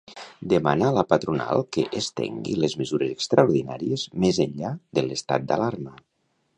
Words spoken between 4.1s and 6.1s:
més enllà de l'estat d'alarma.